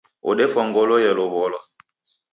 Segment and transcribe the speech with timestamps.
[0.29, 1.61] Odefwa ngolo yelowolwa.